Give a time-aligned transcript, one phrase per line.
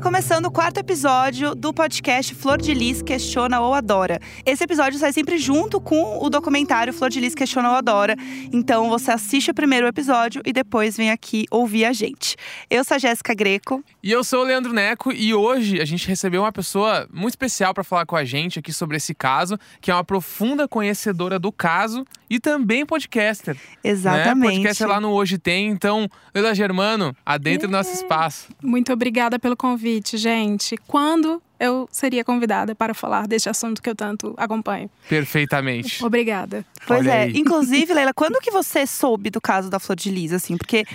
[0.00, 4.18] Está começando o quarto episódio do podcast Flor de Lis Questiona ou Adora.
[4.46, 8.16] Esse episódio sai sempre junto com o documentário Flor de Lis Questiona ou Adora.
[8.50, 12.34] Então você assiste o primeiro episódio e depois vem aqui ouvir a gente.
[12.70, 13.84] Eu sou a Jéssica Greco.
[14.02, 17.74] E eu sou o Leandro Neco e hoje a gente recebeu uma pessoa muito especial
[17.74, 21.52] para falar com a gente aqui sobre esse caso, que é uma profunda conhecedora do
[21.52, 23.54] caso e também podcaster.
[23.54, 23.60] Né?
[23.84, 24.46] Exatamente.
[24.46, 24.56] Né?
[24.62, 25.68] Podcaster lá no Hoje Tem.
[25.68, 28.48] Então, Leila Germano, adentre o nosso espaço.
[28.62, 30.76] Muito obrigada pelo convite, gente.
[30.86, 34.90] Quando eu seria convidada para falar deste assunto que eu tanto acompanho?
[35.08, 36.04] Perfeitamente.
[36.04, 36.64] Obrigada.
[36.86, 37.22] Pois Olha é.
[37.24, 37.36] aí.
[37.36, 40.56] Inclusive, Leila, quando que você soube do caso da Flor de Lis, assim?
[40.56, 40.86] Porque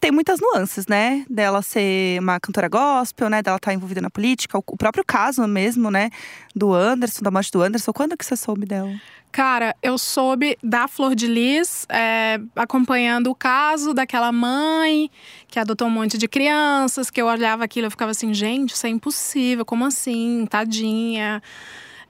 [0.00, 1.24] tem muitas nuances, né?
[1.28, 3.42] Dela ser uma cantora gospel, né?
[3.42, 4.58] Dela estar envolvida na política.
[4.58, 6.10] O próprio caso mesmo, né?
[6.54, 7.92] Do Anderson, da morte do Anderson.
[7.92, 8.92] Quando que você soube dela?
[9.32, 15.10] Cara, eu soube da Flor de Lis, é, acompanhando o caso daquela mãe
[15.46, 18.86] que adotou um monte de crianças, que eu olhava aquilo e ficava assim, gente, isso
[18.86, 20.46] é impossível, como assim?
[20.48, 21.42] Tadinha.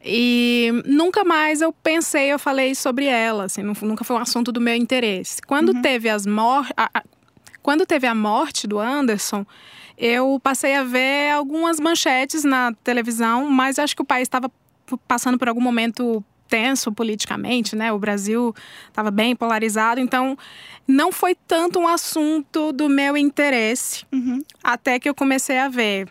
[0.05, 4.53] E nunca mais eu pensei, eu falei sobre ela, assim, nu- nunca foi um assunto
[4.53, 5.41] do meu interesse.
[5.45, 7.03] Quando teve as mor a- a-
[7.67, 9.45] quando teve a morte do Anderson,
[9.99, 14.49] eu passei a ver algumas manchetes na televisão, mas acho que o país estava
[15.09, 17.93] passando por algum momento tenso politicamente, né?
[17.93, 18.55] O Brasil
[18.87, 20.39] estava bem polarizado, então
[20.87, 24.39] não foi tanto um assunto do meu interesse, Uhum.
[24.63, 26.09] até que eu comecei a ver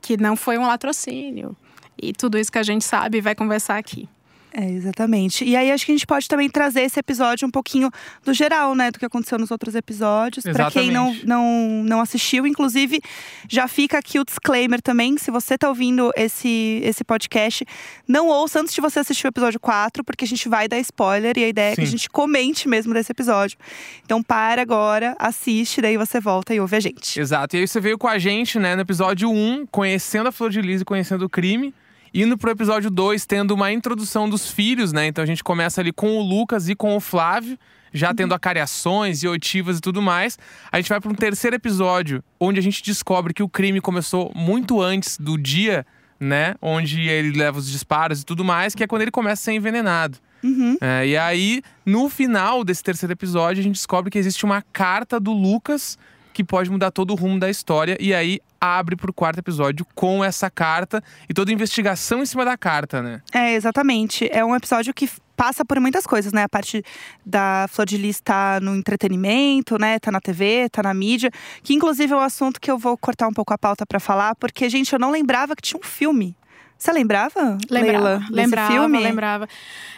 [0.00, 1.56] que não foi um latrocínio.
[1.96, 4.08] E tudo isso que a gente sabe e vai conversar aqui.
[4.54, 5.44] É, exatamente.
[5.44, 7.90] E aí acho que a gente pode também trazer esse episódio um pouquinho
[8.22, 8.90] do geral, né?
[8.90, 10.44] Do que aconteceu nos outros episódios.
[10.44, 13.00] Pra quem não, não, não assistiu, inclusive,
[13.48, 15.16] já fica aqui o disclaimer também.
[15.16, 17.64] Se você tá ouvindo esse, esse podcast,
[18.06, 21.38] não ouça antes de você assistir o episódio 4, porque a gente vai dar spoiler
[21.38, 21.92] e a ideia é que a Sim.
[21.92, 23.56] gente comente mesmo desse episódio.
[24.04, 27.18] Então para agora, assiste, daí você volta e ouve a gente.
[27.18, 27.56] Exato.
[27.56, 30.60] E aí você veio com a gente, né, no episódio 1, conhecendo a Flor de
[30.60, 31.72] Lis e conhecendo o crime.
[32.14, 35.06] Indo pro episódio 2, tendo uma introdução dos filhos, né?
[35.06, 37.58] Então a gente começa ali com o Lucas e com o Flávio,
[37.90, 40.38] já tendo acariações e oitivas e tudo mais.
[40.70, 44.30] A gente vai para um terceiro episódio, onde a gente descobre que o crime começou
[44.34, 45.86] muito antes do dia,
[46.20, 46.54] né?
[46.60, 49.52] Onde ele leva os disparos e tudo mais, que é quando ele começa a ser
[49.52, 50.18] envenenado.
[50.42, 50.76] Uhum.
[50.80, 55.18] É, e aí, no final desse terceiro episódio, a gente descobre que existe uma carta
[55.18, 55.96] do Lucas
[56.32, 57.96] que pode mudar todo o rumo da história.
[58.00, 62.44] E aí abre pro quarto episódio com essa carta e toda a investigação em cima
[62.44, 63.20] da carta, né?
[63.32, 64.28] É, exatamente.
[64.30, 66.44] É um episódio que passa por muitas coisas, né?
[66.44, 66.84] A parte
[67.26, 69.98] da Flor de Lis tá no entretenimento, né?
[69.98, 71.32] Tá na TV, tá na mídia.
[71.64, 74.36] Que inclusive é um assunto que eu vou cortar um pouco a pauta pra falar,
[74.36, 76.36] porque, gente, eu não lembrava que tinha um filme.
[76.78, 77.58] Você lembrava?
[77.70, 78.98] Leila, Lembrava, desse lembrava, filme?
[79.00, 79.48] lembrava.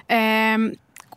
[0.08, 0.56] É,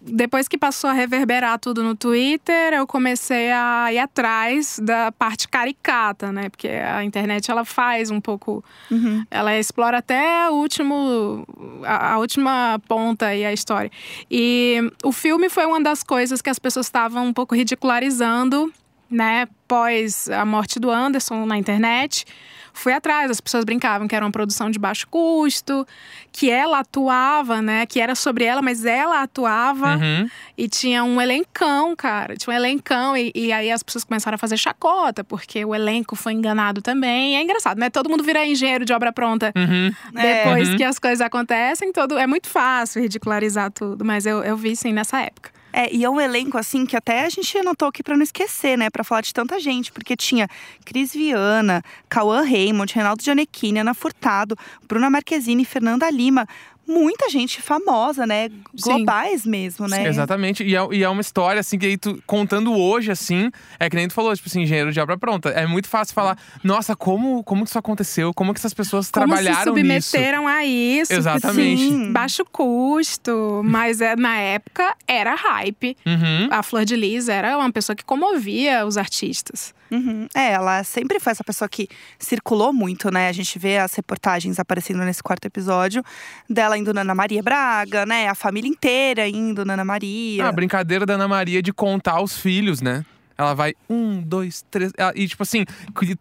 [0.02, 5.47] depois que passou a reverberar tudo no Twitter, eu comecei a ir atrás da parte
[5.47, 6.50] caricata, né?
[6.50, 9.25] Porque a internet ela faz um pouco, Uhum.
[9.30, 11.46] ela explora até o último,
[11.84, 13.91] a, a última ponta e a história.
[14.30, 18.72] E o filme foi uma das coisas que as pessoas estavam um pouco ridicularizando,
[19.09, 19.47] né?
[19.68, 22.25] Pós a morte do Anderson na internet
[22.73, 25.84] fui atrás, as pessoas brincavam que era uma produção de baixo custo,
[26.31, 27.88] que ela atuava, né?
[27.88, 30.29] Que era sobre ela, mas ela atuava Uhum.
[30.56, 32.35] e tinha um elencão, cara.
[32.38, 36.16] Tinha um elencão, e, e aí as pessoas começaram a fazer chacota, porque o elenco
[36.16, 37.35] foi enganado também.
[37.35, 37.89] É engraçado, né?
[37.89, 39.91] Todo mundo vira engenheiro de obra pronta Uhum.
[40.16, 40.44] É.
[40.44, 40.78] depois Uhum.
[40.78, 41.91] que as coisas acontecem.
[41.91, 45.50] Todo, é muito fácil ridicularizar tudo, mas eu, eu vi sim nessa época.
[45.80, 48.76] É, e é um elenco, assim, que até a gente anotou aqui pra não esquecer,
[48.76, 48.90] né?
[48.90, 49.92] Pra falar de tanta gente.
[49.92, 50.48] Porque tinha
[50.84, 56.48] Cris Viana, Cauã Raymond, Reinaldo Gianecchini, Ana Furtado, Bruna Marquezine, Fernanda Lima.
[56.88, 58.50] Muita gente famosa, né?
[58.81, 60.08] Globais mesmo, né?
[60.08, 60.64] Exatamente.
[60.64, 63.96] E é, e é uma história, assim, que aí tu contando hoje, assim, é que
[63.96, 65.50] nem tu falou, tipo assim, engenheiro de obra pronta.
[65.50, 68.34] É muito fácil falar, nossa, como, como que isso aconteceu?
[68.34, 70.09] Como que essas pessoas Como se trabalharam nisso?
[70.09, 71.14] submeteram a isso.
[71.14, 71.81] Exatamente.
[71.81, 72.12] Sim.
[72.12, 75.98] Baixo custo, mas é, na época era hype.
[76.06, 76.48] Uhum.
[76.50, 79.75] A Flor de Lis era uma pessoa que comovia os artistas.
[79.92, 80.28] Uhum.
[80.36, 81.88] É, ela sempre foi essa pessoa que
[82.19, 83.30] circulou muito, né?
[83.30, 86.04] A gente vê as reportagens aparecendo nesse quarto episódio
[86.50, 88.28] dela indo na Ana Maria Braga, né?
[88.28, 90.45] A família inteira indo na Ana Maria.
[90.45, 93.06] Ah, a brincadeira da Ana Maria de contar os filhos, né?
[93.38, 94.92] Ela vai um, dois, três.
[94.98, 95.63] ela- E, tipo assim,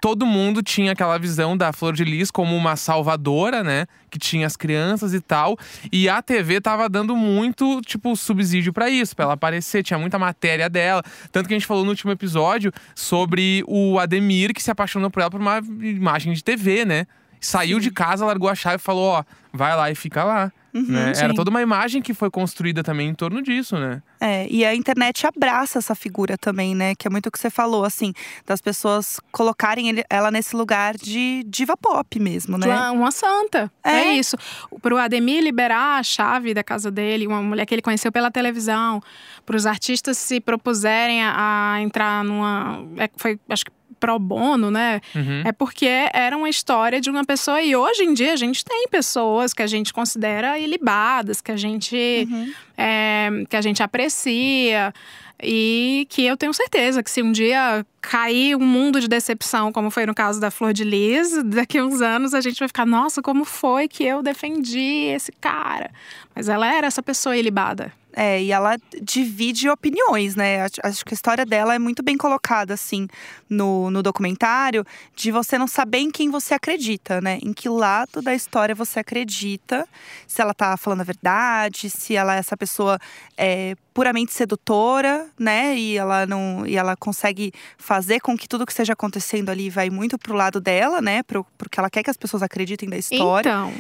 [0.01, 3.87] todo mundo tinha aquela visão da Flor de Lis como uma salvadora, né?
[4.11, 5.57] Que tinha as crianças e tal.
[5.91, 9.83] E a TV tava dando muito, tipo, subsídio pra isso, pra ela aparecer.
[9.83, 11.03] Tinha muita matéria dela.
[11.33, 15.21] Tanto que a gente falou no último episódio sobre o Ademir, que se apaixonou por
[15.21, 17.07] ela por uma imagem de TV, né?
[17.41, 20.53] Saiu de casa, largou a chave e falou: Ó, vai lá e fica lá.
[20.83, 21.15] Né?
[21.15, 21.25] sim.
[21.25, 24.03] Era toda uma imagem que foi construída também em torno disso, né?
[24.21, 26.95] É, e a internet abraça essa figura também, né?
[26.95, 28.13] Que é muito o que você falou, assim,
[28.47, 32.67] das pessoas colocarem ele- ela nesse lugar de diva pop mesmo, né?
[32.67, 33.71] Uma, uma santa.
[33.85, 33.91] É.
[33.91, 34.15] É.
[34.15, 34.37] isso.
[34.81, 39.01] Pro Ademir liberar a chave da casa dele, uma mulher que ele conheceu pela televisão,
[39.45, 42.85] para os artistas se propuserem a, a entrar numa.
[42.97, 45.01] é, foi, acho que pro bono, né?
[45.15, 45.43] Uhum.
[45.45, 47.61] É porque era uma história de uma pessoa.
[47.63, 51.57] E hoje em dia a gente tem pessoas que a gente considera ilibadas, que a
[51.57, 52.53] gente, Uhum.
[52.77, 54.93] é, que a gente aprecia.
[55.43, 59.91] E que eu tenho certeza que se um dia cair um mundo de decepção, como
[59.91, 62.87] foi no caso da Flor de Lis, daqui a uns anos a gente vai ficar,
[62.87, 65.91] nossa, como foi que eu defendi esse cara?
[66.35, 67.93] Mas ela era essa pessoa ilibada.
[68.19, 70.63] É, e ela divide opiniões, né?
[70.83, 73.07] Acho- que a história dela é muito bem colocada, assim,
[73.49, 77.39] no, no documentário, de você não saber em quem você acredita, né?
[77.43, 79.87] Em que lado da história você acredita,
[80.27, 82.99] se ela tá falando a verdade, se ela é essa pessoa
[83.37, 85.77] é, puramente sedutora, né?
[85.77, 86.67] E ela não.
[86.67, 90.61] E ela consegue fazer com que tudo que esteja acontecendo ali vai muito pro lado
[90.61, 91.23] dela, né?
[91.23, 93.49] Pro, pro que ela quer que as pessoas acreditem da história.
[93.49, 93.73] Então,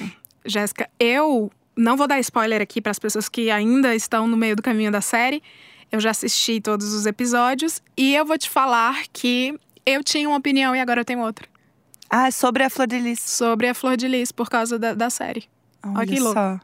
[0.44, 4.56] Jéssica, eu não vou dar spoiler aqui para as pessoas que ainda estão no meio
[4.56, 5.42] do caminho da série.
[5.92, 10.38] Eu já assisti todos os episódios e eu vou te falar que eu tinha uma
[10.38, 11.46] opinião e agora eu tenho outra
[12.10, 13.20] Ah, sobre a Flor de Lis.
[13.20, 15.44] sobre a Flor de Lis por causa da, da série.
[15.84, 16.34] Olha que louco.
[16.34, 16.58] só.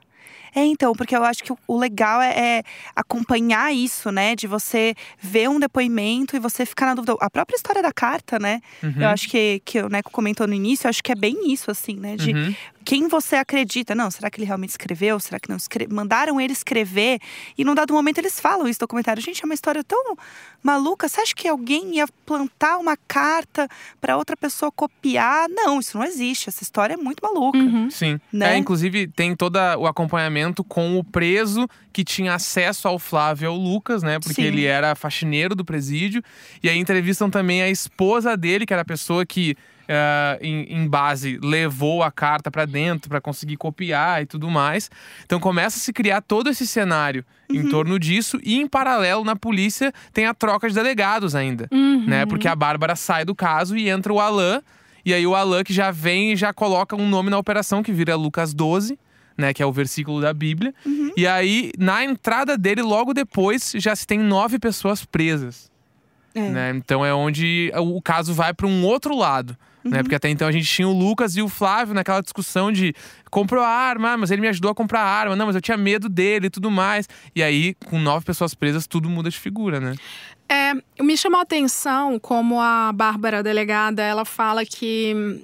[0.54, 2.62] É, então, porque eu acho que o- legal é, é
[2.94, 4.34] acompanhar isso, né?
[4.37, 7.14] De você ver um depoimento e você ficar na dúvida.
[7.20, 8.60] A própria história da carta, né?
[8.82, 8.94] Uhum.
[9.00, 11.70] Eu acho que, que o Neco comentou no início, eu acho que é bem isso,
[11.70, 12.16] assim, né?
[12.16, 12.54] De Uhum.
[12.84, 13.94] Quem você acredita.
[13.94, 15.19] Não, será que ele realmente escreveu?
[15.20, 15.94] Será que não escreveu?
[15.94, 17.20] Mandaram ele escrever
[17.56, 19.23] e num dado momento eles falam isso no documentário.
[19.23, 20.17] Gente, é uma história tão
[20.62, 21.08] maluca.
[21.08, 23.69] Você acha que alguém ia plantar uma carta
[24.00, 25.49] para outra pessoa copiar?
[25.49, 26.49] Não, isso não existe.
[26.49, 27.58] Essa história é muito maluca.
[27.58, 27.90] Uhum.
[27.90, 28.20] Sim.
[28.32, 28.55] Né?
[28.55, 33.49] É, inclusive, tem todo o acompanhamento com o preso que tinha acesso ao Flávio e
[33.49, 34.19] ao Lucas, né?
[34.19, 34.49] Porque Sim.
[34.49, 36.23] ele era faxineiro do presídio.
[36.62, 39.56] E aí entrevistam também a esposa dele, que era a pessoa que.
[39.88, 44.90] Eh, em, em base levou a carta pra dentro pra conseguir copiar e tudo mais.
[45.25, 47.56] Então começa a se criar todo esse cenário Uhum.
[47.58, 52.05] em torno disso e em paralelo na polícia tem a troca de delegados ainda Uhum.
[52.06, 52.25] né?
[52.26, 54.62] Porque a Bárbara sai do caso e entra o Alan.
[55.05, 57.93] E aí o Alan que já vem e já coloca um nome na operação que
[57.93, 58.96] vira Lucas 12,
[59.37, 59.52] né?
[59.52, 60.73] Que é o versículo da Bíblia.
[61.17, 65.71] E aí, na entrada dele, logo depois, já se tem nove pessoas presas.
[66.34, 66.40] É.
[66.40, 66.73] Né?
[66.76, 69.56] Então é onde o caso vai para um outro lado.
[69.84, 70.02] Né?
[70.02, 72.94] Porque até então a gente tinha o Lucas e o Flávio naquela discussão de
[73.31, 75.61] comprou a arma, ah, mas ele me ajudou a comprar a arma, não, mas eu
[75.61, 77.08] tinha medo dele e tudo mais.
[77.34, 79.96] E aí, com nove pessoas presas, tudo muda de figura, né?
[80.49, 85.43] É, me chamou a atenção como a Bárbara, a delegada, ela fala que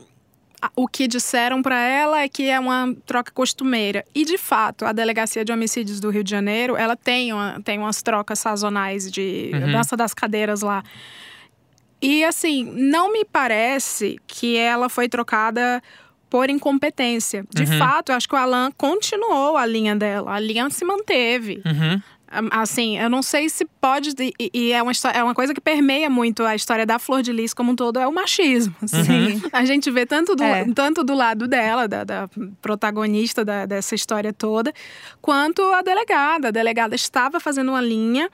[0.75, 4.05] o que disseram para ela é que é uma troca costumeira.
[4.15, 7.79] E, de fato, a Delegacia de Homicídios do Rio de Janeiro, ela tem, uma, tem
[7.79, 9.73] umas trocas sazonais de Uhum.
[9.73, 10.83] dança das cadeiras lá.
[12.01, 15.83] E, assim, não me parece que ela foi trocada
[16.31, 17.45] por incompetência.
[17.55, 17.79] De Uhum.
[17.79, 20.33] fato, eu acho que o Alan continuou a linha dela.
[20.35, 21.63] A linha se manteve.
[21.65, 22.01] Uhum.
[22.51, 24.11] Assim, eu não sei se pode.
[24.39, 27.33] E, e é, uma, é uma coisa que permeia muito a história da Flor de
[27.33, 28.75] Lis como um todo, é o machismo.
[28.83, 29.41] assim.
[29.53, 30.65] A gente vê tanto do, É.
[30.75, 32.29] tanto do lado dela, da, da
[32.61, 34.73] protagonista da- dessa história toda,
[35.23, 36.49] quanto a delegada.
[36.49, 38.29] A delegada estava fazendo uma linha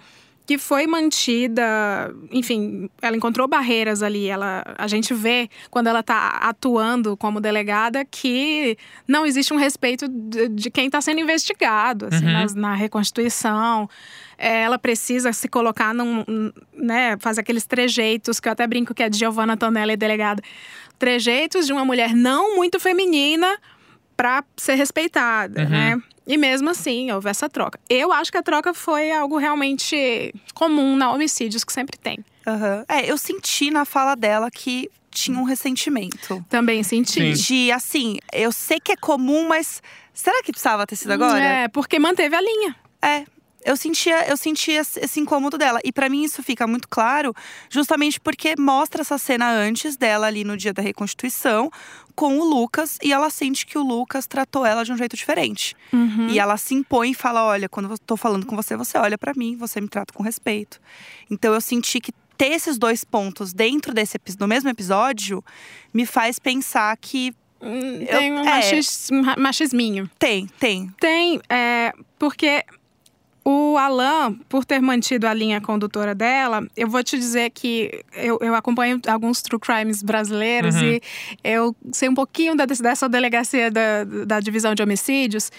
[0.46, 4.29] que foi mantida, enfim, ela encontrou barreiras ali.
[4.29, 8.77] Ela, a gente vê quando ela está atuando como delegada que
[9.08, 12.32] não existe um respeito de, de quem está sendo investigado, assim, Uhum.
[12.32, 13.89] nas- na reconstituição.
[14.36, 18.93] É, ela precisa se colocar num, um, né, fazer aqueles trejeitos que eu até brinco
[18.93, 20.43] que é de Giovanna Tonelli, delegada,
[20.98, 23.56] trejeitos de uma mulher não muito feminina
[24.17, 25.69] para ser respeitada, Uhum.
[25.69, 26.03] né?
[26.27, 27.79] E mesmo assim, houve essa troca.
[27.89, 32.19] Eu acho que a troca foi algo realmente comum na homicídios que sempre tem.
[32.47, 32.85] Aham.
[32.89, 36.44] É, eu senti na fala dela que tinha um ressentimento.
[36.49, 37.37] Também senti.
[37.37, 37.43] Sim.
[37.67, 39.83] De, assim, eu sei que é comum, mas
[40.15, 41.39] será que precisava ter sido agora?
[41.44, 42.75] É, porque manteve a linha.
[43.03, 43.25] É.
[43.65, 45.81] Eu sentia, eu sentia esse incômodo dela.
[45.83, 47.35] E pra mim isso fica muito claro,
[47.71, 51.71] justamente porque mostra essa cena antes dela ali no dia da reconstituição
[52.15, 55.75] com o Lucas e ela sente que o Lucas tratou ela de um jeito diferente.
[55.93, 56.29] Uhum.
[56.29, 59.17] E ela se impõe e fala: "Olha, quando eu tô falando com você, você olha
[59.19, 60.81] pra mim, você me trata com respeito".
[61.31, 65.43] Então eu senti que ter esses dois pontos dentro desse do mesmo episódio
[65.93, 67.35] me faz pensar que
[67.67, 68.44] Hum, Tem um é.
[68.44, 70.11] machis- um ra- machisminho.
[70.19, 70.93] tem, tem.
[71.01, 72.63] Tem, é, porque
[73.44, 78.39] o Alan, por ter mantido a linha condutora dela, eu vou te dizer que eu,
[78.41, 80.82] eu acompanho alguns true crimes brasileiros Uhum.
[80.82, 81.03] e
[81.44, 85.53] eu sei um pouquinho da- dessa delegacia da, da divisão de homicídios.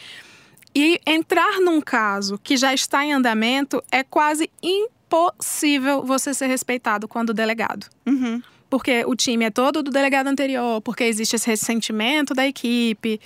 [0.73, 7.07] E entrar num caso que já está em andamento é quase impossível você ser respeitado
[7.07, 7.87] quando delegado.
[8.05, 8.41] Uhum.
[8.69, 13.19] Porque o time é todo do delegado anterior, porque existe esse ressentimento da equipe.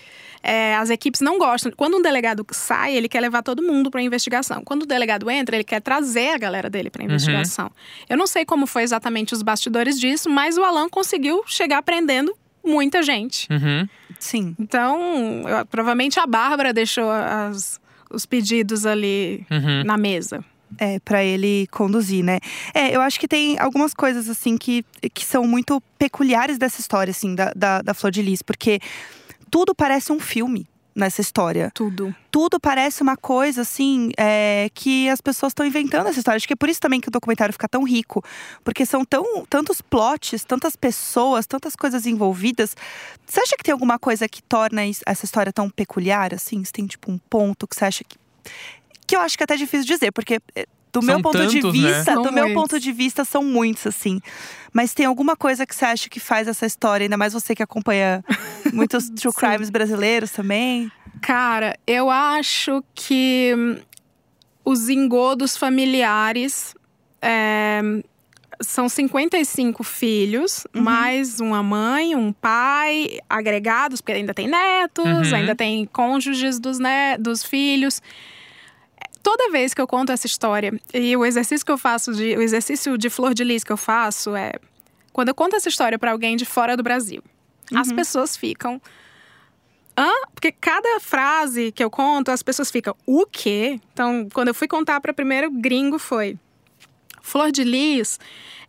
[0.43, 1.71] É, as equipes não gostam.
[1.75, 4.61] Quando um delegado sai, ele quer levar todo mundo para a investigação.
[4.63, 7.71] Quando o delegado entra, ele quer trazer a galera dele para a investigação.
[8.09, 12.35] Eu não sei como foi exatamente os bastidores disso, mas o Alan conseguiu chegar prendendo
[12.63, 13.47] muita gente.
[13.51, 13.87] Uhum.
[14.19, 14.55] Sim.
[14.59, 17.79] Então, eu- provavelmente a Bárbara deixou as-
[18.11, 19.83] os pedidos ali Uhum.
[19.85, 20.43] na mesa.
[20.77, 22.39] É, pra ele conduzir, né?
[22.73, 27.11] É, eu acho que tem algumas coisas, assim, que, que são muito peculiares dessa história,
[27.11, 28.41] assim, da, da, da Flor de Lis.
[28.41, 28.79] Porque
[29.49, 31.71] tudo parece um filme nessa história.
[31.73, 32.13] Tudo.
[32.29, 36.35] Tudo parece uma coisa, assim, é, que as pessoas estão inventando essa história.
[36.35, 38.23] Acho que é por isso também que o documentário fica tão rico.
[38.63, 42.75] Porque são tão, tantos plots, tantas pessoas, tantas coisas envolvidas.
[43.25, 46.63] Você acha que tem alguma coisa que torna essa história tão peculiar, assim?
[46.63, 48.17] Você tem, tipo, um ponto que você acha que…
[49.09, 50.39] Que eu acho que é até difícil dizer, porque…
[50.55, 51.87] é, Do São meu ponto de tantos, né?
[51.93, 52.61] vista, São do meu muitos.
[52.61, 54.19] ponto de vista, são muitos, assim.
[54.73, 57.61] Mas tem alguma coisa que você acha que faz essa história, ainda mais você que
[57.61, 58.23] acompanha
[58.73, 60.91] muitos true crimes brasileiros também.
[61.21, 63.77] Cara, eu acho que hum,
[64.65, 66.73] os engodos familiares
[67.21, 67.81] é,
[68.61, 70.81] são 55 filhos, Uhum.
[70.81, 75.35] mais uma mãe, um pai, agregados, porque ainda tem netos, Uhum.
[75.35, 78.01] ainda tem cônjuges dos, ne dos filhos.
[79.21, 82.41] Toda vez que eu conto essa história, e o exercício que eu faço, de, o
[82.41, 84.53] exercício de flor de lis que eu faço é
[85.11, 87.21] quando eu conto essa história para alguém de fora do Brasil,
[87.75, 88.81] as pessoas ficam.
[89.97, 90.09] Hã?
[90.33, 93.81] Porque cada frase que eu conto, as pessoas ficam, o quê?
[93.91, 96.37] Então, quando eu fui contar para o primeiro gringo, foi.
[97.21, 98.17] Flor de Lis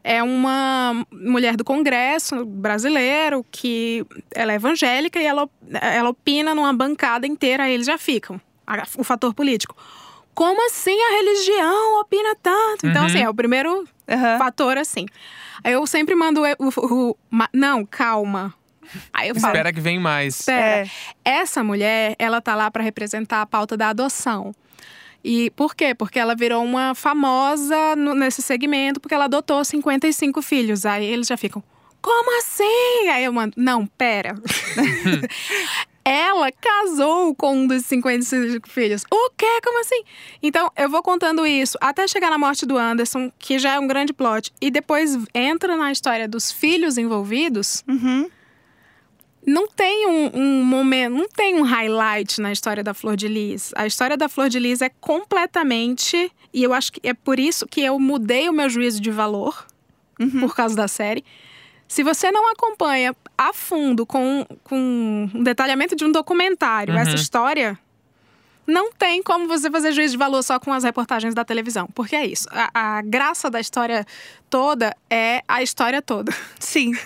[0.03, 4.05] é uma mulher do Congresso brasileiro que
[4.35, 8.41] ela é evangélica e ela, ela opina numa bancada inteira, aí eles já ficam.
[8.99, 9.77] O fator político.
[10.35, 12.87] Como assim a religião opina tanto?
[12.87, 13.09] Então, Uhum.
[13.09, 14.39] assim, é o primeiro Aham.
[14.39, 15.07] fator, assim.
[15.63, 16.45] Aí eu sempre mando o.
[16.67, 18.55] o- o- ma- não, calma.
[19.13, 19.53] Aí eu falo.
[19.53, 20.41] Espera que vem mais.
[20.41, 20.87] Espera.
[20.87, 20.91] É.
[21.25, 24.55] Essa mulher, ela tá lá para representar a pauta da adoção.
[25.23, 25.95] E por quê?
[25.95, 30.87] Porque ela virou uma famosa no- nesse segmento, porque ela adotou 55 filhos.
[30.87, 31.63] Aí eles já ficam,
[32.01, 33.09] como assim?
[33.13, 34.35] Aí eu mando, não, pera.
[36.05, 39.05] ela casou com um dos 55 filhos.
[39.11, 39.61] O quê?
[39.63, 40.03] Como assim?
[40.43, 43.87] Então, eu vou contando isso até chegar na morte do Anderson, que já é um
[43.87, 44.53] grande plot.
[44.61, 48.29] E depois entra na história dos filhos envolvidos Uhum.
[49.47, 53.73] não tem um, um momento, não tem um highlight na história da Flor de Lis.
[53.75, 56.31] A história da Flor de Lis é completamente.
[56.53, 59.67] E eu acho que é por isso que eu mudei o meu juízo de valor,
[60.41, 61.25] por causa da série.
[61.91, 67.01] Se você não acompanha a fundo com, com um detalhamento de um documentário Uhum.
[67.01, 67.77] essa história,
[68.65, 71.89] não tem como você fazer juízo de valor só com as reportagens da televisão.
[71.93, 72.47] Porque é isso.
[72.53, 74.07] A, a graça da história
[74.51, 76.35] toda é a história toda.
[76.59, 76.93] Sim.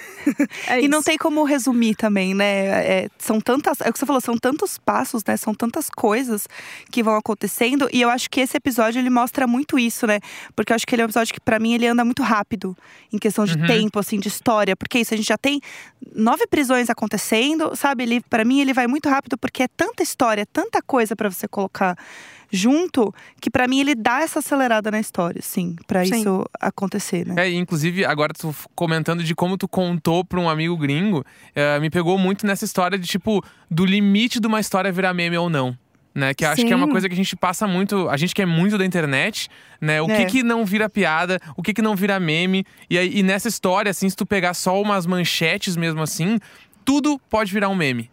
[0.66, 2.46] É E não tem como resumir também, né?
[3.02, 3.82] É, são tantas.
[3.82, 5.36] É o que você falou, são tantos passos, né?
[5.36, 6.48] São tantas coisas
[6.90, 7.90] que vão acontecendo.
[7.92, 10.20] E eu acho que esse episódio ele mostra muito isso, né?
[10.56, 12.74] Porque eu acho que ele é um episódio que, pra mim, ele anda muito rápido
[13.12, 13.66] em questão de Uhum.
[13.66, 14.74] tempo, assim, de história.
[14.74, 15.60] Porque isso, a gente já tem
[16.16, 18.04] nove prisões acontecendo, sabe?
[18.04, 21.46] Ele, para mim, ele vai muito rápido porque é tanta história, tanta coisa pra você
[21.46, 21.98] colocar
[22.54, 25.40] junto, que pra mim ele dá essa acelerada na história,
[25.86, 26.20] pra Sim.
[26.20, 27.34] isso acontecer, né?
[27.38, 31.78] É, e inclusive, agora tu comentando de como tu contou pra um amigo gringo, eh,
[31.80, 35.50] me pegou muito nessa história de, tipo, do limite de uma história virar meme ou
[35.50, 35.76] não.
[36.14, 36.92] Né, que eu acho que é uma Sim.
[36.92, 39.48] coisa que a gente passa muito, a gente que é muito da internet,
[39.80, 40.00] né?
[40.00, 40.18] O É.
[40.24, 42.64] que que não vira piada, o que que não vira meme.
[42.88, 46.38] E, aí, e nessa história, assim, se tu pegar só umas manchetes mesmo assim,
[46.84, 48.08] tudo pode virar um meme.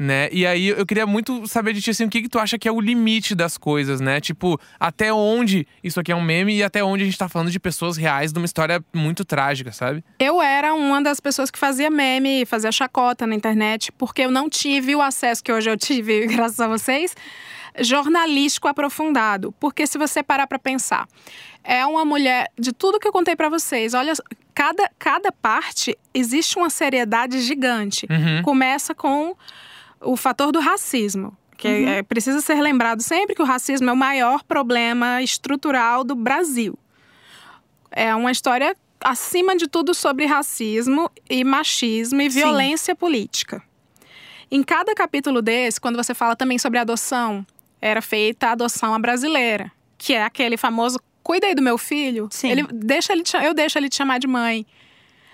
[0.00, 0.30] Né?
[0.32, 2.66] E aí eu queria muito saber de ti assim, o que, que tu acha que
[2.66, 4.18] é o limite das coisas, né?
[4.18, 7.50] Tipo, até onde isso aqui é um meme e até onde a gente tá falando
[7.50, 10.02] de pessoas reais de uma história muito trágica, sabe?
[10.18, 14.48] Eu era uma das pessoas que fazia meme, fazia chacota na internet, porque eu não
[14.48, 17.14] tive o acesso que hoje eu tive, graças a vocês,
[17.78, 19.52] jornalístico aprofundado.
[19.60, 21.06] Porque se você parar pra pensar,
[21.62, 24.14] é uma mulher, de tudo que eu contei pra vocês, olha,
[24.54, 28.06] cada, cada parte existe uma seriedade gigante.
[28.08, 28.40] Uhum.
[28.42, 29.36] Começa com
[30.00, 31.36] o fator do racismo.
[31.56, 36.14] Que é- precisa ser lembrado sempre que o racismo é o maior problema estrutural do
[36.14, 36.78] Brasil.
[37.90, 42.38] É uma história, acima de tudo, sobre racismo e machismo e Sim.
[42.40, 43.62] violência política.
[44.50, 47.46] Em cada capítulo desse, quando você fala também sobre adoção,
[47.80, 52.28] era feita a adoção à brasileira, que é aquele famoso cuida aí do meu filho.
[52.30, 52.50] Sim.
[52.50, 54.66] Ele deixa ele eu deixo ele te chamar de mãe.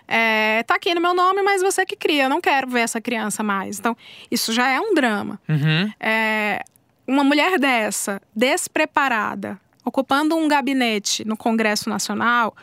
[0.09, 3.01] É, tá aqui no meu nome, mas você que cria, eu não quero ver essa
[3.01, 3.79] criança mais.
[3.79, 3.97] Então,
[4.31, 5.41] isso já é um drama.
[5.49, 5.93] Uhum.
[5.99, 6.63] É,
[7.07, 12.55] uma mulher dessa, despreparada, ocupando um gabinete no Congresso Nacional,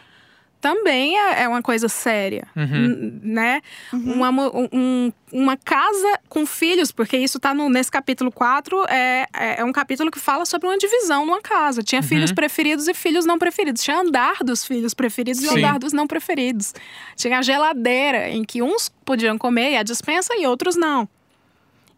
[0.64, 3.20] também é, é uma coisa séria, Uhum.
[3.22, 3.62] né?
[3.92, 9.28] Uma, mu- um- uma casa com filhos, porque isso tá no, nesse capítulo 4, é,
[9.34, 11.84] é é um capítulo que fala sobre uma divisão numa casa.
[11.84, 13.84] Tinha filhos preferidos e filhos não preferidos.
[13.84, 15.58] Tinha andar dos filhos preferidos e Sim.
[15.58, 16.74] andar dos não preferidos.
[17.18, 21.10] Tinha a geladeira, em que uns podiam comer e a dispensa e outros não.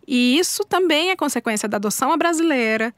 [0.08, 2.92] E isso também é consequência da adoção à brasileira.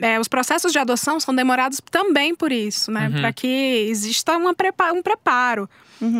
[0.00, 3.08] É, os processos de adoção são demorados também por isso, né?
[3.20, 3.46] Para que
[3.90, 5.68] exista uma prepa- um preparo.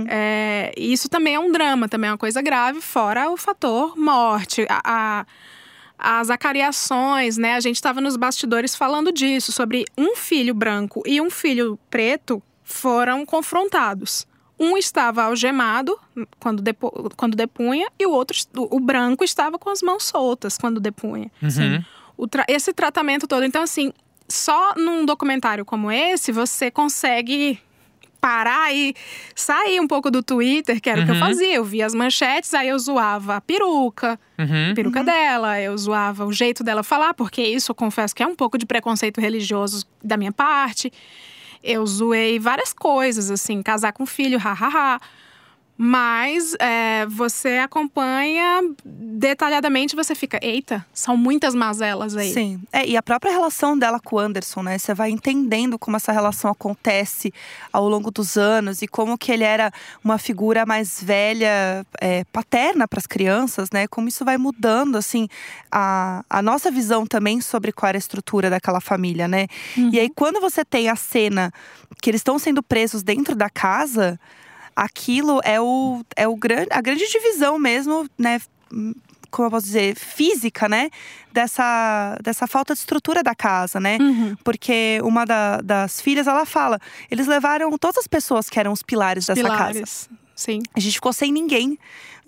[0.09, 3.97] É, e isso também é um drama, também é uma coisa grave, fora o fator
[3.97, 4.67] morte.
[4.69, 4.81] A,
[5.21, 5.27] a-
[6.01, 7.55] as acariações, né?
[7.55, 12.43] A gente estava nos bastidores falando disso, sobre um filho branco e um filho preto
[12.63, 14.27] foram confrontados.
[14.61, 15.97] Um estava algemado
[16.41, 20.59] quando, depo- quando depunha e o outro, o o branco, estava com as mãos soltas
[20.59, 21.31] quando depunha.
[21.43, 21.85] Uhum.
[22.08, 23.45] O tra- esse tratamento todo.
[23.45, 23.93] Então, assim,
[24.29, 27.61] só num documentário como esse você consegue
[28.21, 28.95] parar e
[29.35, 31.21] sair um pouco do Twitter, que era o que eu Uhum.
[31.21, 31.55] fazia.
[31.55, 34.73] Eu via as manchetes, aí eu zoava a peruca, Uhum.
[34.73, 38.27] a peruca dela, eu zoava o jeito dela falar, porque isso eu confesso que é
[38.27, 40.93] um pouco de preconceito religioso da minha parte.
[41.63, 45.01] Eu zoei várias coisas, assim, casar com filho, hahaha.
[45.81, 52.33] Mas é, você acompanha detalhadamente, você fica, eita, são muitas mazelas aí.
[52.33, 52.61] Sim.
[52.73, 54.77] É, e a própria relação dela com o Anderson, né?
[54.77, 57.33] Você vai entendendo como essa relação acontece
[57.73, 62.89] ao longo dos anos e como que ele era uma figura mais velha, é, paterna
[62.89, 63.87] para as crianças, né?
[63.87, 65.29] Como isso vai mudando, assim,
[65.71, 69.47] a, a nossa visão também sobre qual era a estrutura daquela família, né?
[69.93, 71.53] E aí, quando você tem a cena
[72.03, 74.19] que eles estão sendo presos dentro da casa,
[74.85, 78.41] aquilo é o, é o gran, a grande divisão mesmo, né?
[79.31, 80.89] Como eu posso dizer, física, né?
[81.33, 83.99] Dessa, dessa falta de estrutura da casa, né?
[84.01, 84.35] Uhum.
[84.43, 86.81] Porque uma da- das filhas, ela fala,
[87.11, 89.57] eles levaram todas as pessoas que eram os pilares dessa casa.
[89.73, 90.09] Pilares.
[90.35, 90.61] Sim.
[90.75, 91.79] A gente ficou sem ninguém.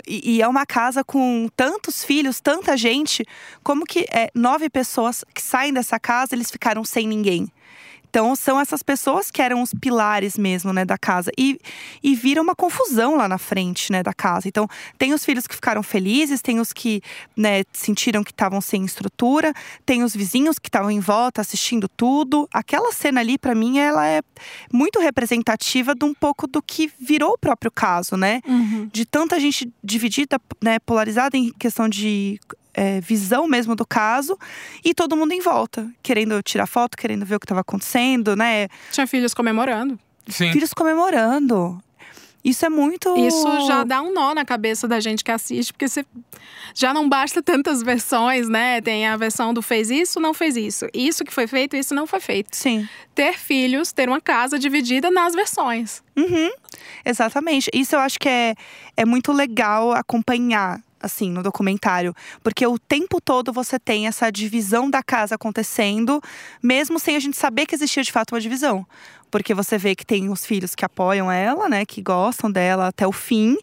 [0.06, 3.24] E, e é uma casa com tantos filhos, tanta gente.
[3.62, 7.50] Como que é, nove pessoas que saem dessa casa, eles ficaram sem ninguém?
[8.10, 11.30] Então, são essas pessoas que eram os pilares mesmo, né, da casa.
[11.38, 11.58] E,
[12.02, 14.48] e vira uma confusão lá na frente, né, da casa.
[14.48, 14.68] Então,
[14.98, 17.00] tem os filhos que ficaram felizes, tem os que,
[17.36, 19.54] né, sentiram que estavam sem estrutura,
[19.86, 22.48] tem os vizinhos que estavam em volta assistindo tudo.
[22.52, 24.22] Aquela cena ali, para mim, ela é
[24.72, 28.40] muito representativa de um pouco do que virou o próprio caso, né?
[28.46, 28.88] Uhum.
[28.92, 32.40] de tanta gente dividida, né, polarizada em questão de
[32.74, 34.38] é, visão mesmo do caso,
[34.85, 38.68] e todo mundo em volta, querendo tirar foto, querendo ver o que estava acontecendo, né?
[38.92, 39.98] Tinha filhos comemorando.
[40.28, 40.52] Sim.
[40.52, 41.83] Filhos comemorando.
[42.44, 43.14] Isso é muito.
[43.18, 46.06] Isso já dá um nó na cabeça da gente que assiste, porque você
[46.74, 48.80] já não basta tantas versões, né?
[48.80, 50.87] Tem a versão do fez isso, não fez isso.
[50.94, 52.56] Isso que foi feito, isso não foi feito.
[52.56, 52.88] Sim.
[53.14, 56.02] Ter filhos, ter uma casa dividida nas versões.
[56.16, 56.50] Uhum,
[57.04, 57.70] exatamente.
[57.74, 58.54] Isso eu acho que é,
[58.96, 62.14] é muito legal acompanhar, assim, no documentário.
[62.42, 66.20] Porque o tempo todo você tem essa divisão da casa acontecendo,
[66.62, 68.86] mesmo sem a gente saber que existia de fato uma divisão.
[69.30, 71.86] Porque você vê que tem os filhos que apoiam ela, né?
[71.86, 73.56] Que gostam dela até o fim.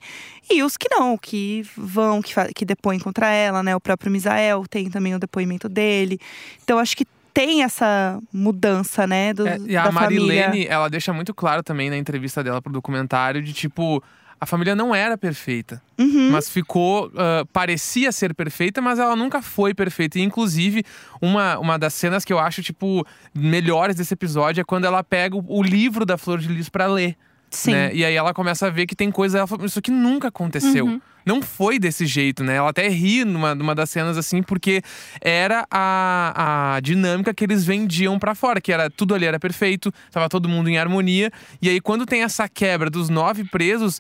[0.50, 3.76] E os que não, que vão, que, que depõem contra ela, né?
[3.76, 6.20] O próprio Misael tem também o depoimento dele.
[6.64, 9.34] Então, acho que tem essa mudança, né?
[9.34, 10.70] Do, É, e a Marilene, família.
[10.72, 14.02] ela deixa muito claro também na entrevista dela pro documentário de tipo.
[14.40, 16.30] A família não era perfeita, Uhum.
[16.32, 17.12] mas ficou.
[17.18, 20.20] ah, parecia ser perfeita, mas ela nunca foi perfeita.
[20.20, 20.84] E, inclusive,
[21.22, 25.36] uma, uma das cenas que eu acho, tipo, melhores desse episódio é quando ela pega
[25.36, 27.16] o, o livro da Flor de Lis pra ler.
[27.50, 27.72] Sim.
[27.72, 27.92] né?
[27.94, 29.38] E aí ela começa a ver que tem coisa.
[29.40, 30.86] Ela fala, isso aqui nunca aconteceu.
[30.86, 31.02] Uhum.
[31.26, 32.56] Não foi desse jeito, né?
[32.56, 34.82] Ela até ri numa, numa das cenas assim, porque
[35.22, 39.92] era a, a dinâmica que eles vendiam pra fora, que era tudo ali era perfeito,
[40.12, 41.32] tava todo mundo em harmonia.
[41.62, 44.00] E aí, quando tem essa quebra dos nove presos.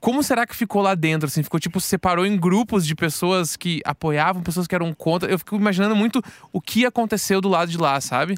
[0.00, 1.26] Como será que ficou lá dentro?
[1.26, 5.30] Assim, ficou tipo, separou em grupos de pessoas que apoiavam, pessoas que eram contra.
[5.30, 8.36] Eu fico imaginando muito o que aconteceu do lado de lá, sabe?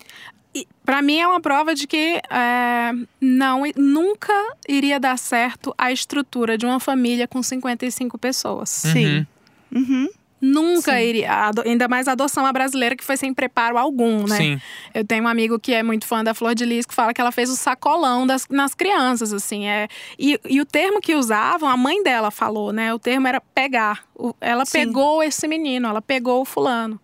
[0.84, 4.32] Para mim é uma prova de que é, não, nunca
[4.66, 8.70] iria dar certo a estrutura de uma família com 55 pessoas.
[8.70, 9.26] Sim.
[9.70, 10.08] Uhum.
[10.40, 11.01] Nunca Sim.
[11.01, 11.51] iria.
[11.64, 14.37] Ainda mais a adoção à brasileira, que foi sem preparo algum, né?
[14.37, 14.61] Sim.
[14.94, 17.20] Eu tenho um amigo que é muito fã da Flor de Lis que fala que
[17.20, 19.66] ela fez o sacolão das, nas crianças, assim.
[19.66, 22.92] É, e, e o termo que usavam, a mãe dela falou, né?
[22.94, 24.05] O termo era pegar.
[24.40, 24.87] Ela Sim.
[24.87, 27.01] pegou esse menino, ela pegou o fulano.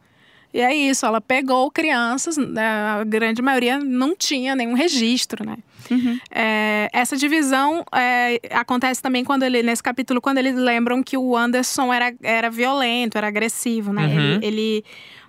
[0.55, 5.57] E é isso, ela pegou crianças, né, a grande maioria não tinha nenhum registro, né?
[5.91, 6.17] Uhum.
[6.31, 11.37] É, essa divisão é, acontece também quando ele, nesse capítulo, quando eles lembram que o
[11.37, 14.07] Anderson era, era violento, era agressivo, né?
[14.07, 14.13] Uhum.
[14.13, 14.85] Ele, ele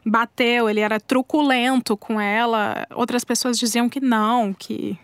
[0.05, 2.85] bateu, ele era truculento com ela.
[2.93, 4.95] Outras pessoas diziam que não, que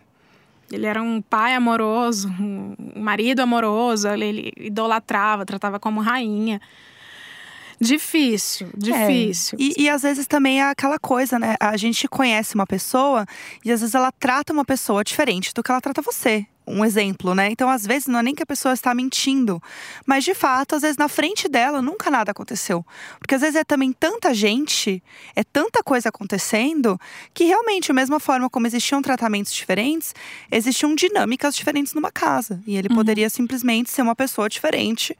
[0.72, 6.62] ele era um pai amoroso, um marido amoroso, ele, ele idolatrava, tratava como rainha.
[7.82, 9.58] Difícil, difícil.
[9.60, 9.64] É.
[9.64, 11.56] E, e, às vezes também é aquela coisa, né?
[11.60, 13.26] A gente conhece uma pessoa
[13.66, 16.46] e às vezes ela trata uma pessoa diferente do que ela trata você.
[16.68, 17.50] Um exemplo, né?
[17.50, 19.62] Então, às vezes, não é nem que a pessoa está mentindo,
[20.06, 22.86] mas de fato, às vezes, na frente dela nunca nada aconteceu.
[23.18, 25.04] Porque às vezes é também tanta gente,
[25.36, 27.02] é tanta coisa acontecendo,
[27.34, 30.14] que realmente, da mesma forma como existiam tratamentos diferentes,
[30.52, 32.62] existiam dinâmicas diferentes numa casa.
[32.68, 32.96] E ele uhum.
[32.96, 35.18] poderia simplesmente ser uma pessoa diferente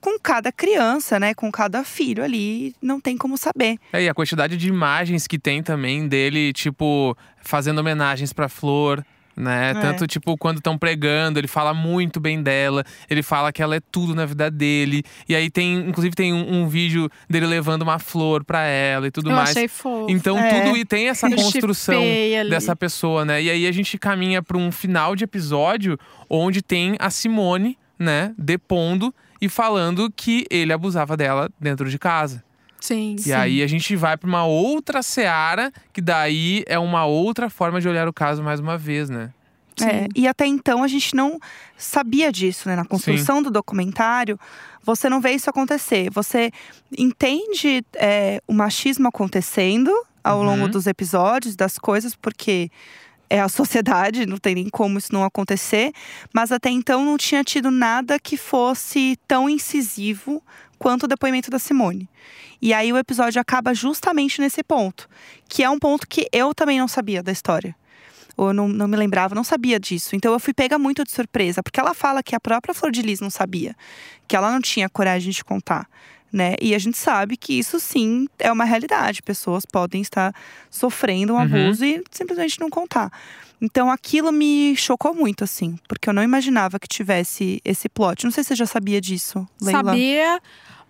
[0.00, 1.34] com cada criança, né?
[1.34, 3.78] Com cada filho ali, não tem como saber.
[3.92, 9.04] É, e a quantidade de imagens que tem também dele, tipo, fazendo homenagens pra Flor.
[9.38, 9.70] Né?
[9.70, 9.74] É.
[9.74, 13.80] Tanto, tipo, quando estão pregando, ele fala muito bem dela, ele fala que ela é
[13.80, 15.04] tudo na vida dele.
[15.28, 19.12] E aí tem, inclusive, tem um, um vídeo dele levando uma flor para ela e
[19.12, 19.50] tudo Eu mais.
[19.50, 20.10] Achei fofo.
[20.10, 20.60] Então, é.
[20.60, 22.02] tudo e tem essa construção
[22.50, 23.40] dessa pessoa, né?
[23.40, 25.96] E aí a gente caminha para um final de episódio
[26.28, 32.42] onde tem a Simone, né, depondo e falando que ele abusava dela dentro de casa.
[32.80, 33.16] Sim.
[33.18, 33.32] E sim.
[33.32, 37.88] aí a gente vai para uma outra seara, que daí é uma outra forma de
[37.88, 39.30] olhar o caso mais uma vez, né?
[39.80, 41.38] É, e até então a gente não
[41.76, 42.74] sabia disso, né?
[42.74, 43.42] Na construção Sim.
[43.44, 44.38] do documentário,
[44.82, 46.10] você não vê isso acontecer.
[46.10, 46.50] Você
[46.96, 50.44] entende é, o machismo acontecendo ao uhum.
[50.44, 52.70] longo dos episódios, das coisas, porque
[53.30, 55.92] é a sociedade, não tem nem como isso não acontecer.
[56.32, 60.42] Mas até então não tinha tido nada que fosse tão incisivo
[60.78, 62.08] quanto o depoimento da Simone.
[62.60, 65.08] E aí o episódio acaba justamente nesse ponto,
[65.48, 67.74] que é um ponto que eu também não sabia da história.
[68.36, 70.14] Ou não, não me lembrava, não sabia disso.
[70.14, 73.02] Então eu fui pega muito de surpresa, porque ela fala que a própria Flor de
[73.02, 73.74] Lis não sabia,
[74.26, 75.88] que ela não tinha coragem de contar
[76.32, 76.54] né?
[76.60, 79.22] E a gente sabe que isso sim é uma realidade.
[79.22, 80.34] Pessoas podem estar
[80.70, 81.42] sofrendo um uhum.
[81.42, 83.10] abuso e simplesmente não contar.
[83.60, 88.24] Então aquilo me chocou muito, assim, porque eu não imaginava que tivesse esse plot.
[88.24, 89.84] Não sei se você já sabia disso, Leila.
[89.84, 90.40] Sabia,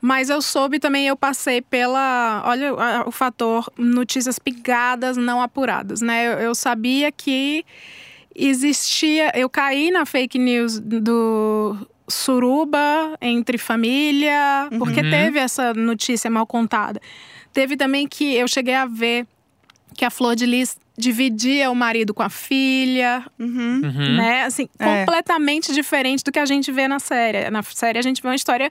[0.00, 2.42] mas eu soube também, eu passei pela.
[2.44, 2.74] Olha
[3.06, 6.26] o fator notícias pigadas, não apuradas, né?
[6.26, 7.64] Eu, eu sabia que
[8.34, 9.32] existia.
[9.34, 11.76] Eu caí na fake news do
[12.08, 14.78] suruba entre família, uhum.
[14.78, 17.00] porque teve essa notícia mal contada.
[17.52, 19.26] Teve também que eu cheguei a ver
[19.94, 23.80] que a Flor de Lis dividia o marido com a filha, uhum.
[23.84, 24.16] Uhum.
[24.16, 24.44] né?
[24.44, 25.00] Assim, é.
[25.00, 27.48] completamente diferente do que a gente vê na série.
[27.50, 28.70] Na série a gente vê uma história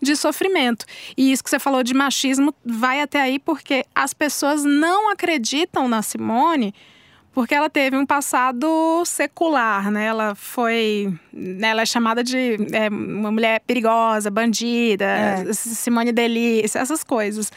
[0.00, 0.86] de sofrimento.
[1.16, 5.88] E isso que você falou de machismo vai até aí porque as pessoas não acreditam
[5.88, 6.72] na Simone
[7.34, 10.06] porque ela teve um passado secular, né?
[10.06, 15.52] Ela foi, né, ela é chamada de é, uma mulher perigosa, bandida, é.
[15.52, 17.50] Simone Delícia, essas coisas.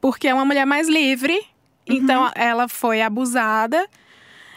[0.00, 1.34] Porque é uma mulher mais livre,
[1.88, 1.96] uhum.
[1.96, 3.88] então ela foi abusada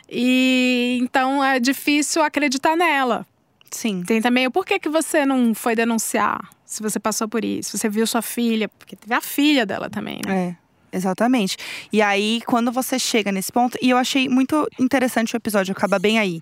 [0.10, 3.26] e então é difícil acreditar nela.
[3.72, 4.04] Sim.
[4.04, 7.90] Tem também o porquê que você não foi denunciar se você passou por isso, você
[7.90, 10.50] viu sua filha, porque teve a filha dela também, né?
[10.50, 10.69] É.
[10.92, 11.58] Exatamente.
[11.92, 16.00] E aí, quando você chega nesse ponto, e eu achei muito interessante o episódio, acaba
[16.00, 16.42] bem aí.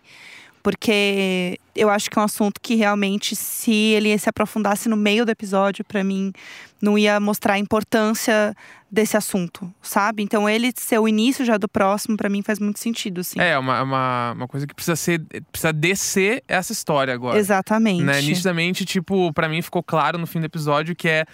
[0.63, 5.25] Porque eu acho que é um assunto que realmente, se ele se aprofundasse no meio
[5.25, 6.33] do episódio, para mim,
[6.81, 8.53] não ia mostrar a importância
[8.91, 10.23] desse assunto, sabe?
[10.23, 13.39] Então, ele ser o início já do próximo, para mim, faz muito sentido, assim.
[13.39, 15.21] É, uma, uma, uma coisa que precisa ser.
[15.51, 17.37] Precisa descer essa história agora.
[17.37, 18.03] Exatamente.
[18.03, 18.21] Né?
[18.21, 21.25] Nitidamente, tipo, para mim ficou claro no fim do episódio que é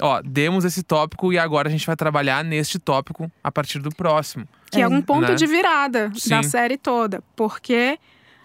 [0.00, 3.90] ó, demos esse tópico e agora a gente vai trabalhar neste tópico a partir do
[3.90, 4.46] próximo.
[4.70, 5.34] Que é, é um ponto né?
[5.34, 6.30] de virada Sim.
[6.30, 7.22] da série toda.
[7.36, 7.98] Porque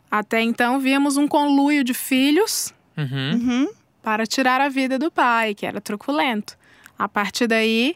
[0.10, 3.34] até então víamos um conluio de filhos uhum.
[3.34, 3.70] Uhum.
[4.02, 6.58] para tirar a vida do pai, que era truculento.
[6.98, 7.96] A partir daí,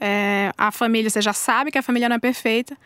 [0.00, 2.76] é, a família, você já sabe que a família não é perfeita,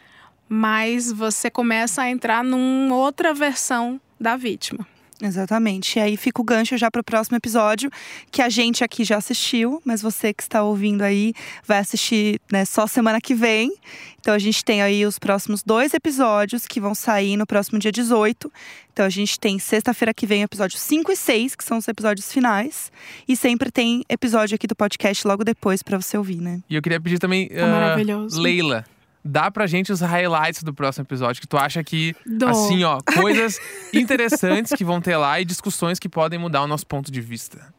[0.48, 4.86] mas você começa a entrar numa outra versão da vítima.
[5.20, 5.98] Exatamente.
[5.98, 7.90] E aí fica o gancho já para o próximo episódio,
[8.30, 11.32] que a gente aqui já assistiu, mas você que está ouvindo aí
[11.66, 13.72] vai assistir né, só semana que vem.
[14.20, 17.90] Então a gente tem aí os próximos dois episódios que vão sair no próximo dia
[17.90, 18.52] 18.
[18.92, 22.32] Então a gente tem sexta-feira que vem episódios 5 e 6, que são os episódios
[22.32, 22.92] finais.
[23.26, 26.60] E sempre tem episódio aqui do podcast logo depois para você ouvir, né?
[26.68, 27.48] E eu queria pedir também.
[27.48, 28.40] Tá uh, maravilhoso.
[28.40, 28.84] Leila
[29.28, 32.48] dá pra gente os highlights do próximo episódio, que tu acha que, Dou.
[32.48, 33.60] assim, ó, coisas
[33.92, 37.72] interessantes que vão ter lá e discussões que podem mudar o nosso ponto de vista.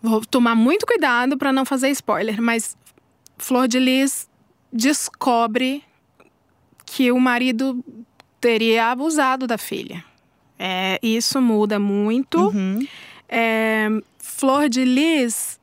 [0.00, 2.76] Vou tomar muito cuidado para não fazer spoiler, mas
[3.36, 4.28] Flor de Lis
[4.72, 5.82] descobre
[6.84, 7.84] que o marido
[8.40, 10.04] teria abusado da filha.
[10.56, 12.38] É, isso muda muito.
[12.38, 12.86] Uhum.
[13.28, 15.55] É, Flor de Lis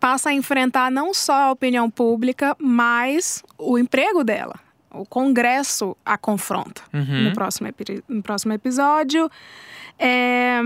[0.00, 4.54] passa a enfrentar não só a opinião pública, mas o emprego dela.
[4.90, 7.24] O Congresso a confronta Uhum.
[7.24, 7.68] no, próximo,
[8.08, 9.28] no próximo episódio.
[9.98, 10.60] É,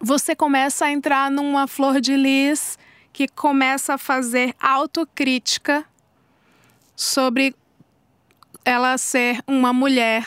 [0.00, 2.78] você começa a entrar numa flor de lis
[3.12, 5.84] que começa a fazer autocrítica
[6.94, 7.54] sobre
[8.64, 10.26] ela ser uma mulher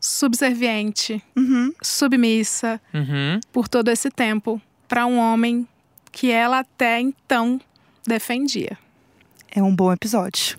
[0.00, 1.72] subserviente, Uhum.
[1.82, 3.40] submissa Uhum.
[3.52, 5.66] por todo esse tempo para um homem
[6.18, 7.60] que ela até então
[8.04, 8.76] defendia.
[9.54, 10.58] É um bom episódio.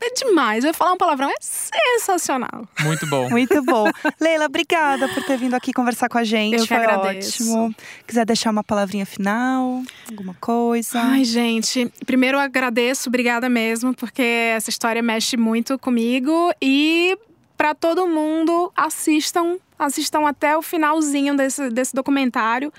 [0.00, 2.68] É demais, eu ia falar um palavrão, é sensacional.
[2.82, 3.28] Muito bom.
[3.28, 3.90] Muito bom.
[4.20, 6.54] Leila, obrigada por ter vindo aqui conversar com a gente.
[6.54, 7.42] Eu que Foi agradeço.
[7.42, 7.74] ótimo.
[8.06, 11.00] Quiser deixar uma palavrinha final, alguma coisa?
[11.00, 17.18] Ai, gente, primeiro eu agradeço, obrigada mesmo, porque essa história mexe muito comigo e
[17.56, 22.72] para todo mundo assistam, assistam até o finalzinho desse, desse documentário,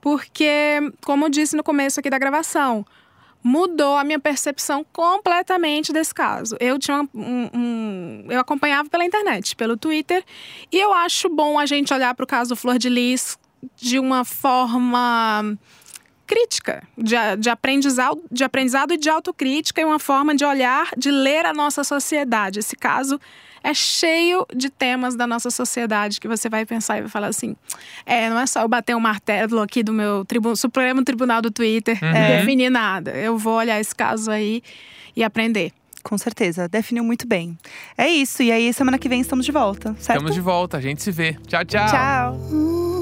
[0.00, 2.84] porque como eu disse no começo aqui da gravação,
[3.42, 6.56] mudou a minha percepção completamente desse caso.
[6.60, 10.24] Eu tinha um, um- eu acompanhava pela internet, pelo Twitter,
[10.72, 13.38] e eu acho bom a gente olhar para o caso Flor de Lis
[13.76, 15.56] de uma forma
[16.26, 21.10] crítica, de, de, aprendizado, de aprendizado e de autocrítica, e uma forma de olhar, de
[21.10, 22.58] ler a nossa sociedade.
[22.58, 23.18] Esse caso
[23.62, 27.56] é cheio de temas da nossa sociedade que você vai pensar e vai falar assim:
[28.04, 31.50] é, não é só eu bater um martelo aqui do meu tribu Supremo Tribunal do
[31.50, 33.10] Twitter e definir nada.
[33.12, 34.62] Eu vou olhar esse caso aí
[35.16, 35.72] e aprender.
[36.02, 37.58] Com certeza, definiu muito bem.
[37.96, 40.18] É isso, e aí semana que vem estamos de volta, certo?
[40.18, 41.36] Estamos de volta, a gente se vê.
[41.46, 41.88] Tchau, tchau.
[41.88, 42.97] Tchau.